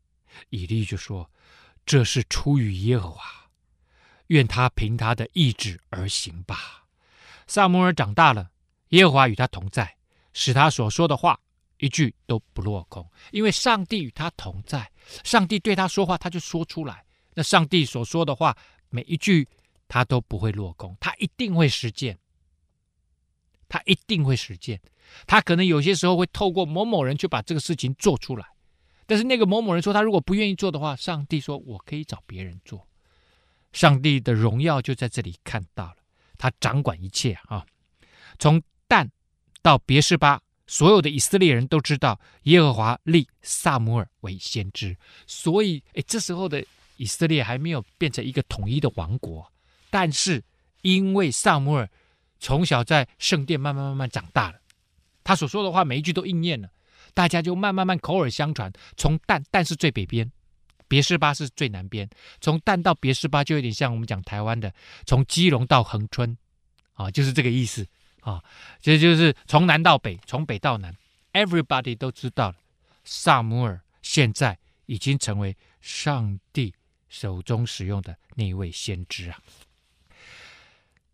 [0.50, 1.30] 以利就说
[1.86, 3.50] ：“这是出于耶和华，
[4.26, 6.86] 愿他凭他的意志而行吧。”
[7.46, 8.50] 撒摩尔长大了，
[8.88, 9.96] 耶和华与他同在，
[10.32, 11.38] 使他所说的话。
[11.78, 14.90] 一句都不落空，因为上帝与他同在，
[15.24, 17.04] 上帝对他说话，他就说出来。
[17.34, 18.56] 那上帝所说的话，
[18.90, 19.46] 每一句
[19.88, 22.16] 他都不会落空，他一定会实践，
[23.68, 24.80] 他一定会实践。
[25.26, 28.46] 他可能有些时候会透过某某人去把这个事情做出来，
[29.04, 32.86] 但是那个某某人说他如果不愿意做的话，上帝说我可以找别人做。
[33.72, 35.96] 上帝的荣耀就在这里看到了，
[36.38, 37.66] 他掌管一切啊，
[38.38, 39.10] 从蛋
[39.60, 40.40] 到别是巴。
[40.66, 44.96] 所有的以色列人都知道耶和华立撒母耳为先知，
[45.26, 46.64] 所以，哎，这时候的
[46.96, 49.52] 以色列还没有变成一个统一的王国，
[49.90, 50.42] 但是
[50.82, 51.88] 因为撒母耳
[52.40, 54.58] 从小在圣殿慢慢慢慢长大了，
[55.22, 56.68] 他所说的话每一句都应验了，
[57.12, 58.72] 大家就慢慢慢口耳相传。
[58.96, 60.30] 从但但是最北边，
[60.88, 62.08] 别是巴是最南边，
[62.40, 64.72] 从但到别是巴就有点像我们讲台湾的
[65.06, 66.36] 从基隆到恒春，
[66.94, 67.86] 啊，就是这个意思。
[68.24, 68.42] 啊，
[68.80, 70.96] 这就是从南到北，从北到南
[71.34, 72.56] ，everybody 都知道了。
[73.04, 76.72] 撒母耳现在已经成为上帝
[77.06, 79.38] 手中使用的那一位先知啊。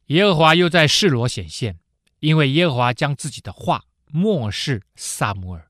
[0.07, 1.81] 耶和华又在示罗显现，
[2.21, 5.69] 因为耶和华将自己的话默示撒母耳，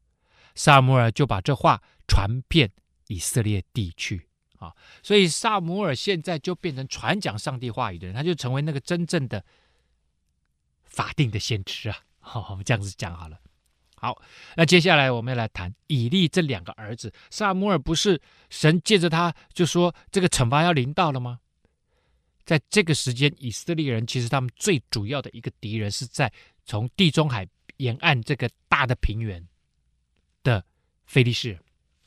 [0.54, 2.70] 撒母耳就把这话传遍
[3.06, 4.76] 以色列地区啊。
[5.02, 9.42] 所以撒母耳现在就变成传讲上帝话语的人，他就成为那个真正的。
[10.90, 13.40] 法定的先知啊， 好，我们这样子讲好了。
[13.96, 14.20] 好，
[14.56, 17.12] 那接下来我们要来谈以利这两个儿子。
[17.30, 21.40] 撒母耳不是神借着他就说这个惩罚要临到了吗？
[22.44, 26.32] 在这个时间，以色列人其实他们最主要的一个敌人是在
[26.64, 29.46] 从地中海沿岸这个大的平原
[30.42, 30.64] 的
[31.04, 31.52] 非利士。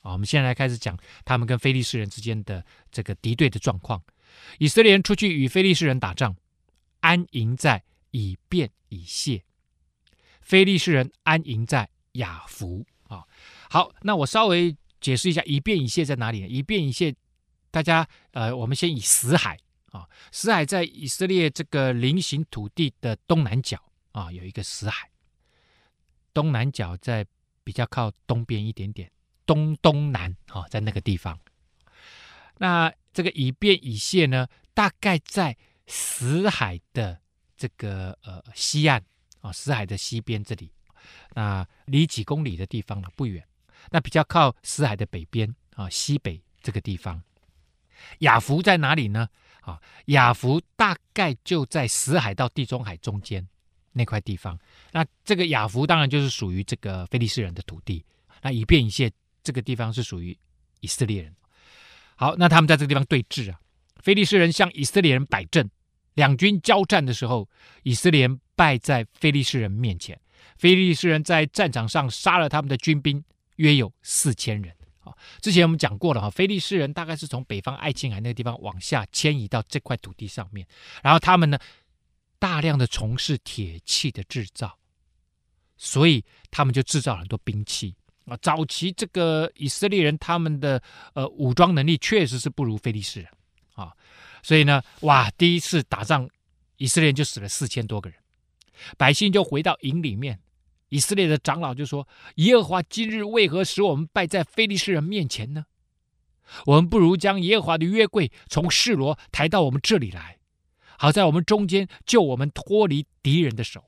[0.02, 4.04] 啊，我们现在来开始讲他们跟非利士人之间的这个敌对的状况。
[4.58, 6.36] 以色列人出去与非利士人打仗，
[7.02, 9.43] 安营在以便以谢；
[10.41, 12.86] 非利士人安营在雅弗。
[13.10, 13.28] 啊，
[13.69, 16.47] 好，那我稍微解释一下以便以谢在哪里呢？
[16.47, 17.13] 以便以谢，
[17.69, 19.58] 大家呃，我们先以死海
[19.91, 23.78] 啊，死海在以色列这个菱形土地的东南角
[24.13, 25.12] 啊，有一个死海，
[26.34, 27.26] 东南角在
[27.63, 29.12] 比较靠东边一点点。
[29.45, 31.38] 东东南啊，在那个地方。
[32.60, 37.19] 那这个以便以谢呢，大概在死海的
[37.56, 39.04] 这个呃西岸
[39.42, 40.72] 啊，死海的西边这里，
[41.36, 43.44] 那离几公里的地方呢，不远。
[43.89, 47.22] 那比较靠死海的北边啊，西北这个地方。
[48.20, 49.28] 亚弗在哪里呢？
[49.62, 53.48] 啊，亚弗大概就在死海到地中海中间
[53.92, 54.60] 那块地方。
[54.92, 58.06] 那这个亚弗当然就是属于这个菲利士人的土地。
[58.42, 59.12] 那以便一些。
[59.46, 60.39] 这个地方是属于
[60.80, 61.36] 以色列人。
[62.16, 63.60] 好，那他们在这个地方对峙啊。
[63.98, 65.70] 菲利士人向以色列人摆阵，
[66.15, 67.49] 两军交战的时候，
[67.84, 70.19] 以色列败在非利士人面前。
[70.58, 73.23] 非利士人在战场上杀了他们的军兵，
[73.56, 74.73] 约有四千人。
[74.99, 80.65] 啊，之前我们讲过了哈，非利士人大概是从北方爱琴海那个地方往下迁移到这块土地上面，
[81.02, 81.60] 然后他们呢，
[82.39, 84.78] 大量的从事铁器的制造，
[85.76, 87.93] 所以他们就制造很多兵器。
[88.26, 90.82] 啊，早期这个以色列人他们的
[91.13, 93.30] 呃武装能力确实是不如非利士人，
[94.44, 96.30] 所以呢，哇，第一次打仗，
[96.78, 98.20] 以色列就死了四千多个人，
[98.98, 100.40] 百姓就回到营里面，
[100.90, 105.66] 以色列的长老就说：“耶和华今日为何使我们败在非利士人面前呢？
[106.66, 110.38] 我们不如将耶和华的约柜从示罗抬到我们这里来，
[110.98, 113.86] 好在我们中间救我们脱离敌人的手。”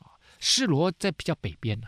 [0.00, 1.86] 啊，示罗在比较北边呢。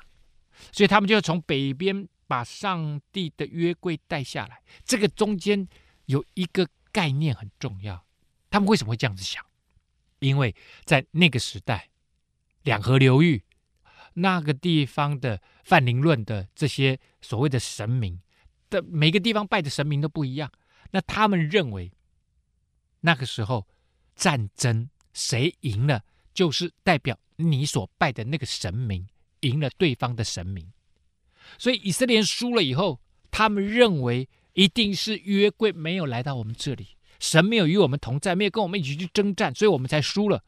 [0.72, 4.60] 所以他们就从北边把上帝的约柜带下来。
[4.84, 5.68] 这个中间
[6.06, 8.04] 有一个概念很重要。
[8.50, 9.44] 他们为什么会这样子想？
[10.18, 11.90] 因为在那个时代，
[12.62, 13.44] 两河流域
[14.14, 18.20] 那个地方的泛灵论的这些所谓的神明
[18.70, 20.50] 的每个地方拜的神明都不一样。
[20.90, 21.92] 那他们认为
[23.00, 23.66] 那个时候
[24.16, 29.06] 战争谁赢了，就是代表你所拜的那个神明。
[29.42, 30.72] 赢了对方的神明，
[31.58, 36.88] 所以以色列输了以后，他们认为一定是约柜没有来到我们这里，
[37.20, 40.42] 神没有与我们同在，没有跟我们一起去征战，所以我们才输了。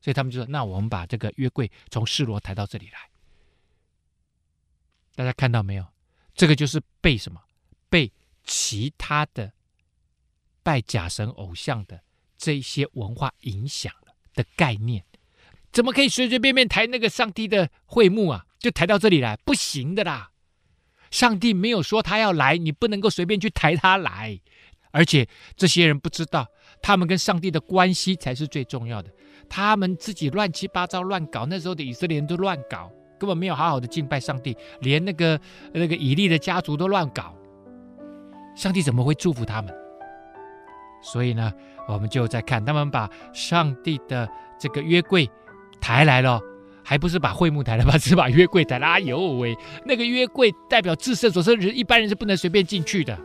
[0.00, 2.98] 所以他们就说：“那我们把这个约柜从示罗抬到这里来。”
[5.14, 5.86] 大家看到没有？
[6.34, 7.40] 这个就是被什么？
[7.88, 8.10] 被
[8.42, 9.52] 其他的
[10.64, 12.02] 拜假神偶像的
[12.36, 15.04] 这些文化影响了的概念。
[15.70, 18.44] 怎么可以随随便便抬那个上帝的会幕啊？
[18.58, 20.31] 就抬到这里来，不行的啦！
[21.12, 24.40] 上帝没有说他要来，你不能够随便去抬他来。
[24.90, 26.44] 而且这些人不知道，
[26.82, 29.08] 他们跟上帝的关系才是最重要的。
[29.48, 35.38] 他们自己乱七八糟乱搞，那时候的以色列人都乱搞，根本没有好好的敬拜上帝，连那个
[35.72, 37.32] 那个以利的家族都乱搞，
[38.56, 39.72] 上帝怎么会祝福他们？
[41.02, 41.52] 所以呢，
[41.86, 45.30] 我们就在看他们把上帝的这个约柜。
[45.80, 46.40] 抬来了，
[46.84, 47.98] 还不是把会幕抬了吧？
[47.98, 48.86] 只把约柜抬了。
[48.86, 53.18] 哎呦喂，那个约柜代表至圣所，是人一般人是不能随便进去的。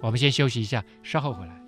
[0.00, 1.59] 我们先休息一下，稍后回来。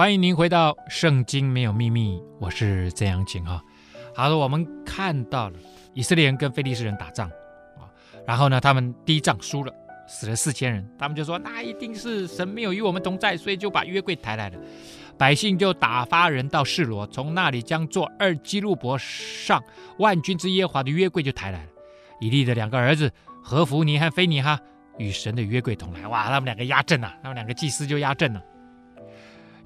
[0.00, 3.62] 欢迎您回到《圣经没有秘密》，我是曾阳晴哈。
[4.14, 5.58] 好的，我们看到了
[5.92, 7.28] 以色列人跟非利士人打仗
[7.76, 7.84] 啊，
[8.26, 9.70] 然后呢，他们第一仗输了，
[10.08, 10.90] 死了四千人。
[10.98, 14.58] 他们就说，那一定是神没有与我们同在，所以就把约柜抬来了。
[15.18, 19.62] 百姓就打发人到示罗，从那里将做二基路伯上
[19.98, 21.68] 万军之耶和华的约柜就抬来了。
[22.22, 24.58] 以利的两个儿子何弗尼和非尼哈
[24.96, 26.08] 与神的约柜同来。
[26.08, 28.42] 哇，他们两个压阵了，他们两个祭司就压阵了。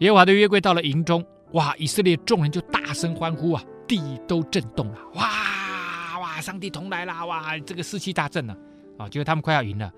[0.05, 4.99] 耶和华的约柜到了营中，哇，以色列众人就大声欢呼啊，地都震动了。
[5.15, 8.55] 哇哇，上帝同来了，哇，这个士气大振了
[8.99, 9.91] 啊，结果他们快要赢了。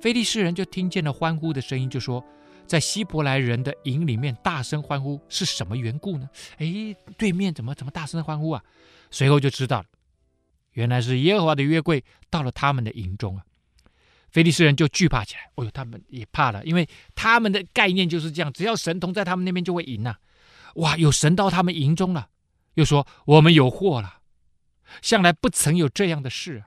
[0.00, 2.24] 非利士人就听见了欢呼的声音，就说。
[2.64, 6.30] 在希伯来人的营里面大声欢呼是什么缘故呢？
[6.58, 8.62] 哎，对面怎么怎么大声欢呼啊？
[9.10, 9.86] 随后就知道了，
[10.74, 13.42] 原来是耶和华的约柜到了他们的营中啊。
[14.32, 20.16] 菲利斯人就惧怕起来，哦呦，他们也怕了，因为他们的概念就是这样，只要神同在他们那边就会赢呐、
[20.76, 22.28] 哇，有神到他们营中了，
[22.74, 24.20] 又说我们有祸了，
[25.02, 26.64] 向来不曾有这样的事，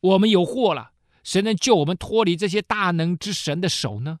[0.00, 4.18] 我们有祸了，谁能救我们脱离这些大能之神的手呢？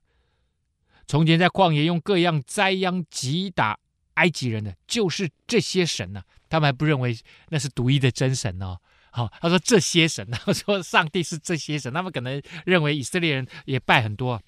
[1.06, 3.78] 从前在旷野用各样灾殃击打
[4.14, 6.24] 埃及人的，就是这些神呢、啊。
[6.48, 7.16] 他们还不认为
[7.48, 8.78] 那是独一的真神哦。
[9.12, 11.92] 好，他说这些神， 他说上帝是这些神。
[11.92, 14.42] 他们可能认为以色列人也拜很多。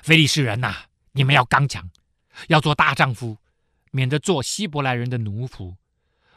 [0.00, 1.90] 非利士人呐、你们要刚强，
[2.48, 3.36] 要做大丈夫，
[3.90, 5.74] 免得做希伯来人的奴仆，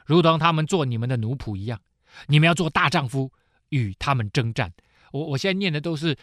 [0.05, 1.79] 如同他们做你们的奴仆一样。
[2.27, 3.31] 你们要做大丈夫，
[3.69, 4.73] 与他们征战。
[5.11, 6.17] 我我现在念的都是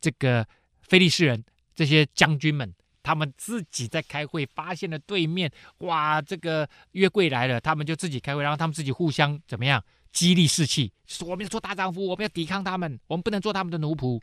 [0.00, 0.46] 这个
[0.82, 1.44] 非利士人。
[1.76, 9.82] 这些将军们，他们自己在开会，发现了对面，哇，这个约柜来了，他们就自己开会，然后他们自己互相怎么样
[10.14, 14.22] 激励士气，说我们要做大丈夫，我们要抵抗他们，我们不能做他们的奴仆。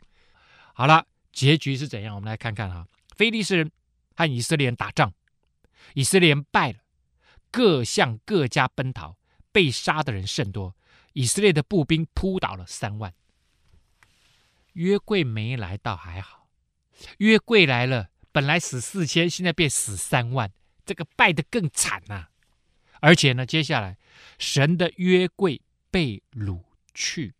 [0.72, 2.14] 好了，结局是怎样？
[2.14, 3.70] 我们来看看哈，非利士人
[4.16, 5.12] 和以色列人打仗，
[5.92, 6.78] 以色列人败了，
[7.50, 9.16] 各向各家奔逃，
[9.52, 10.74] 被杀的人甚多，
[11.12, 13.12] 以色列的步兵扑倒了三万。
[14.72, 16.48] 约柜没来到还好。
[17.18, 20.50] 约柜来了，本来死四千，现在变死三万，
[20.86, 22.30] 这个败得更惨呐、啊！
[23.00, 23.98] 而且呢，接下来
[24.38, 25.60] 神的约柜
[25.92, 27.34] 被掳去，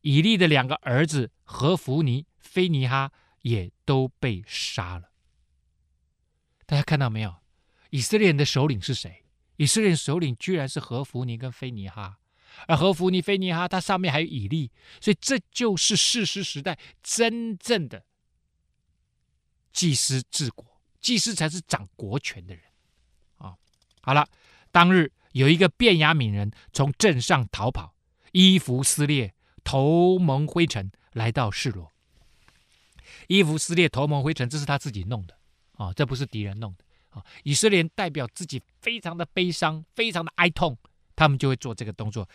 [0.00, 3.12] 以利的两个儿子何弗尼、菲尼哈
[3.42, 5.10] 也都被杀了。
[6.64, 7.36] 大家看到没有？
[7.90, 9.24] 以色列人的首领是谁？
[9.56, 12.18] 以色列人首领居然是何弗尼跟菲尼哈，
[12.66, 18.04] 而何弗尼、菲尼哈他上面还有以利，所以这就是士师时代真正的。
[19.72, 22.64] 祭司治国，祭司才是掌国权的人
[23.36, 23.54] 啊！
[24.00, 24.26] 好了，
[24.72, 27.94] 当日有一个便雅悯人从镇上逃跑，
[28.32, 31.92] 衣服撕裂，头蒙灰尘，来到示罗。
[33.28, 35.36] 衣服撕裂，头蒙灰尘，这是他自己弄的
[35.72, 37.22] 啊，这不是敌人弄的啊！
[37.42, 40.76] 以色列人代表自己非常的悲伤，非常的哀痛，
[41.14, 42.26] 他们就会做这个动作，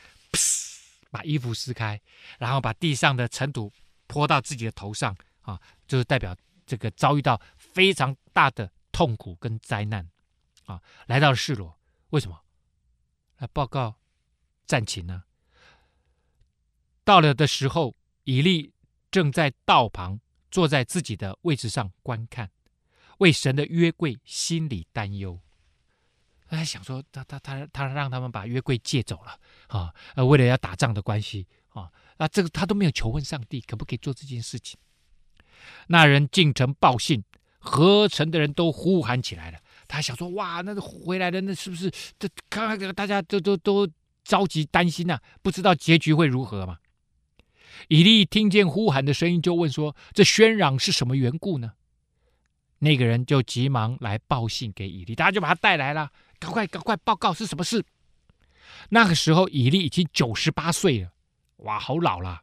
[1.10, 2.00] 把衣服撕开，
[2.38, 3.72] 然后把地上的尘土
[4.06, 6.36] 泼到自己的头上啊，就是代表。
[6.64, 10.08] 这个遭遇到非常大的痛苦跟灾难，
[10.66, 11.78] 啊，来到了示罗，
[12.12, 12.41] 为什么？
[13.42, 13.96] 来报告
[14.68, 15.24] 战情呢？
[17.04, 18.72] 到了的时候，以利
[19.10, 20.20] 正在道旁
[20.52, 22.52] 坐在自己的位置上观看，
[23.18, 25.40] 为神的约柜心里担忧。
[26.48, 34.78] 他想说，他他他他让他们把约柜借走了啊，呃，为了要打仗的关系啊，那这个他都没有求问上帝，可不可以做这件事情？
[35.88, 37.24] 那人进城报信，
[37.58, 39.61] 合城的人都呼喊起来了。
[39.92, 42.30] 他想说：“哇，那个回来的那是不是这？
[42.50, 43.88] 看看大家都都都
[44.24, 46.80] 着急担心呐、不知道结局会如何嘛？”
[47.90, 51.74] 以利听见呼喊的声音，就问说：“这喧嚷是什么缘故呢？”
[52.80, 57.84] 那个人就急忙来报信给以利，大家就把他带来了，赶快赶快报告是什么事。
[58.90, 61.12] 那个时候，以利已经九十八岁了，
[61.58, 62.42] 哇，好老了，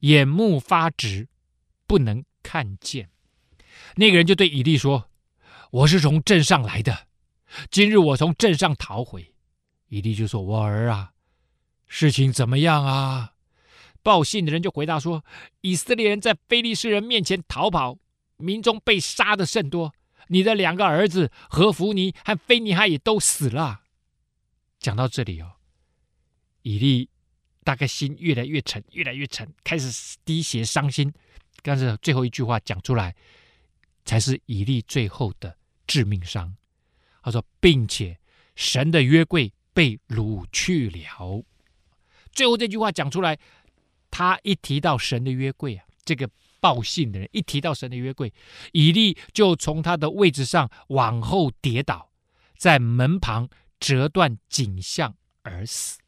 [0.00, 1.28] 眼目发直，
[1.86, 2.24] 不能。
[2.46, 3.08] 看见
[3.96, 5.08] 那个人就对以利说
[5.74, 7.08] ：“我是从镇上来的，
[7.68, 9.34] 今日我从镇上逃回。”
[9.90, 11.12] 以利就说：“我儿啊，
[11.88, 13.32] 事情怎么样啊？”
[14.00, 15.24] 报信的人就回答说
[15.62, 17.98] ：“以色列人在非利士人面前逃跑，
[18.36, 19.92] 民众被杀的甚多。
[20.28, 23.80] 你的两个儿子何弗尼和非尼哈也都死了。”
[24.78, 25.54] 讲到这里哦，
[26.62, 27.10] 以利
[27.64, 31.12] 大概心越来越沉，越来越沉，开始滴血伤心。
[31.64, 33.16] 但是最后一句话讲出来，
[34.04, 35.56] 才是以利最后的
[35.94, 36.56] 致命伤。
[37.22, 38.18] 他说，并且
[38.56, 41.44] 神的约柜被掳去了。
[42.32, 43.38] 最后这句话讲出来，
[44.10, 46.28] 他一提到神的约柜啊，这个
[46.58, 48.32] 报信的人一提到神的约柜，
[48.72, 52.10] 以利就从他的位置上往后跌倒，
[52.58, 56.00] 在门旁折断颈项而死，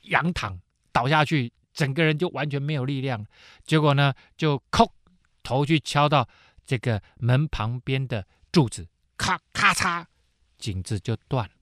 [0.00, 0.60] 仰躺
[0.90, 1.52] 倒下去。
[1.72, 3.24] 整个人就完全没有力量，
[3.64, 4.90] 结果呢，就叩
[5.44, 6.28] 头去敲到
[6.66, 10.04] 这个门旁边的柱子，咔咔嚓，
[10.58, 11.54] 颈子就断了。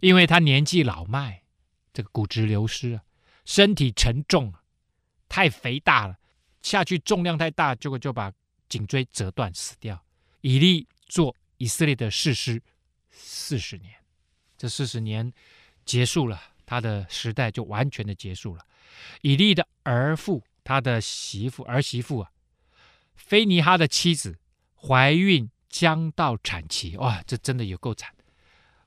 [0.00, 1.42] 因为他年纪老迈，
[1.92, 3.02] 这个骨质流失啊，
[3.44, 4.62] 身体沉重啊，
[5.28, 6.18] 太肥大了，
[6.62, 8.32] 下去重量太大，结果就把
[8.68, 10.04] 颈椎折断死掉。
[10.40, 12.62] 以利做以色列的士师
[13.10, 13.94] 四十年，
[14.58, 15.32] 这四十年
[15.84, 18.66] 结束了，他的时代就完全的结束了。
[19.22, 22.30] 以利的儿妇，他的媳妇儿媳妇啊，
[23.14, 24.38] 菲尼哈的妻子
[24.74, 28.14] 怀孕将到产期，哇，这真的有够惨！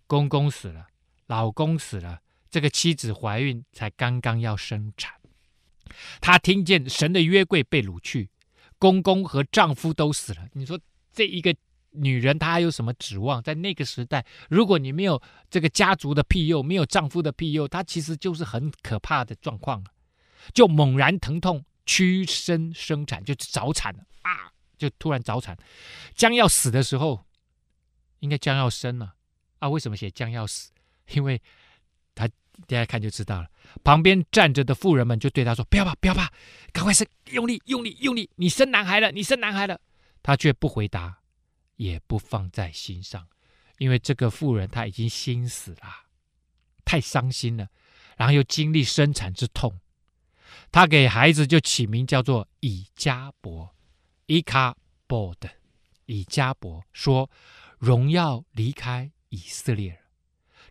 [0.06, 0.88] 公公死了，
[1.26, 5.14] 老公死了，这个妻子怀孕才刚刚要生产，
[6.22, 8.30] 她听见神的约柜被掳去，
[8.78, 10.48] 公公和丈夫都死了。
[10.54, 10.80] 你说
[11.12, 11.56] 这一个
[11.92, 13.42] 女人她还有什么指望？
[13.42, 19.84] 在那个时代，如果你没有这个家族的庇佑，没有丈夫的庇佑，她其实就是很可怕的状况。
[20.54, 24.52] 就猛然疼痛，屈身生产，就早产了啊！
[24.78, 25.58] 就突然早产，
[26.14, 27.26] 将要死的时候，
[28.20, 29.16] 应该将要生了
[29.58, 29.68] 啊？
[29.68, 30.72] 为什么写将要死？
[31.14, 31.42] 因为
[32.14, 33.50] 他大家看就知道了。
[33.84, 36.32] 旁边站着的妇人们就对他说：“不要怕，不要怕，
[36.72, 38.30] 赶快生，用力，用力，用力！
[38.36, 39.80] 你生男孩了，你生男孩了。”
[40.22, 41.22] 他却不回答，
[41.78, 43.28] 也不放在心上，
[43.78, 46.08] 因为这个妇人她已经心死了，
[46.84, 47.70] 太伤心了，
[48.18, 49.80] 然后又经历生产之痛。
[50.72, 53.76] 他给孩子就起名叫做以迦博，
[54.26, 54.76] 伊卡
[55.08, 55.50] 博的
[56.06, 57.30] 以迦伯说
[57.80, 60.00] ：“荣耀离开以色列了。”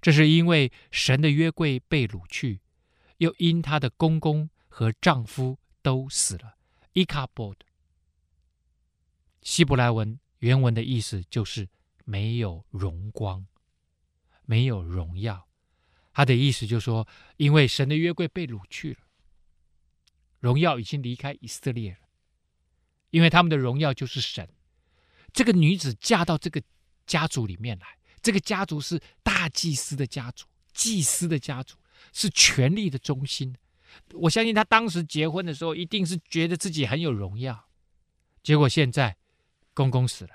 [0.01, 2.61] 这是因为神的约柜被掳去，
[3.17, 6.57] 又因她的公公和丈夫都死了。
[6.93, 7.67] 伊卡博的
[9.43, 11.69] 希伯来文原文的意思就是
[12.05, 13.47] 没有荣光，
[14.45, 15.49] 没有荣耀。
[16.13, 19.01] 他的意思就说，因为神的约柜被掳去了。
[20.41, 21.99] 荣耀已经离开以色列了，
[23.11, 24.49] 因为他们的荣耀就是神。
[25.33, 26.63] 这个女子嫁到这个
[27.07, 27.87] 家族里面来，
[28.23, 31.77] 这个家族是大祭司的家族，祭司的家族
[32.13, 33.55] 是权力的中心。
[34.13, 37.69] 我相信她当时结婚的时候，一定是觉得自己很有荣耀。
[38.43, 39.17] 结果现在
[39.75, 40.31] 公公死了，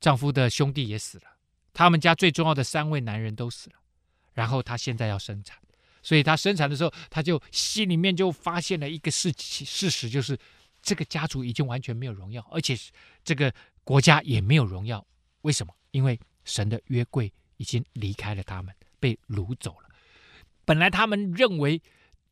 [0.00, 1.38] 丈夫的兄弟也死了，
[1.72, 3.76] 他们家最重要的三位男人都死了，
[4.32, 5.58] 然后她现在要生产。
[6.06, 10.38] 所以他生产的时候，他就心里面就发现了一个事事实，就是
[10.80, 12.78] 这个家族已经完全没有荣耀，而且
[13.24, 13.52] 这个
[13.82, 15.04] 国家也没有荣耀。
[15.42, 15.74] 为什么？
[15.90, 19.88] 因为神的约柜已经离开了他们，被掳走了。
[20.64, 21.82] 本来他们认为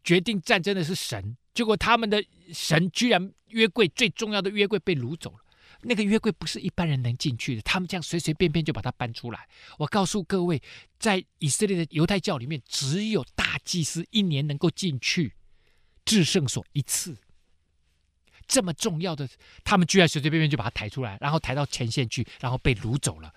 [0.05, 5.44] 决定战争的是神，结果他们的神居然约柜最重要的约柜被掳走了。
[5.85, 9.47] 那个约柜不是一般人能进去的，他们这样随随便便就把它搬出来。
[9.79, 10.63] 我告诉各位，
[10.99, 15.35] 在以色列的犹太教里面，只有大祭司一年能够进去
[16.05, 17.17] 至圣所一次。
[18.47, 19.29] 这么重要的，
[19.65, 23.33] 他们居然随随便便就把它抬出来，然后抬到前线去，然后被掳走了。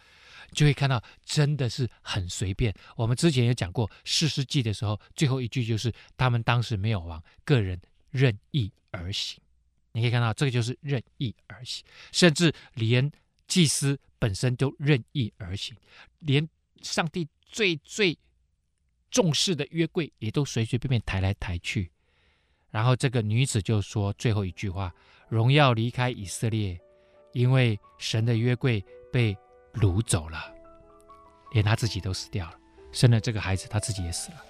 [0.54, 2.74] 就会看到真的是很随便。
[2.96, 7.80] 我们之前有讲过士师记的时候，最后一句就是他们当时没有王，个人
[8.12, 9.42] 任意而行。
[9.98, 13.12] 你可以看到，这个就是任意而行，甚至连
[13.48, 15.76] 祭司本身都任意而行，
[16.20, 16.48] 连
[16.84, 18.16] 上帝最最
[19.10, 21.90] 重视的约柜也都随随便便抬来抬去。
[22.70, 24.94] 然后这个女子就说最后一句话
[25.30, 26.80] ：“荣耀离开以色列，
[27.34, 29.36] 因为神的约柜被
[29.74, 30.54] 掳走了，
[31.54, 32.60] 连他自己都死掉了，
[32.92, 34.46] 生了这个孩子，他自己也死了。”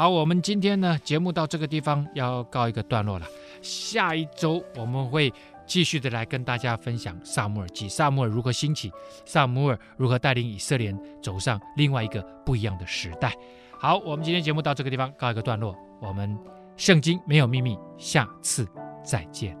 [0.00, 3.26] 好，我们今天呢，节目到这个地方要告一个段落了。
[3.60, 5.30] 下一周我们会
[5.66, 8.90] 继续的来跟大家分享撒母耳记，撒母耳如何兴起，
[9.26, 10.90] 撒母耳如何带领以色列
[11.22, 13.30] 走上另外一个不一样的时代。
[13.78, 16.34] 好，我们今天节目到这个地方告一个段落，我们
[16.78, 18.66] 圣经没有秘密，下次
[19.04, 19.54] 再见。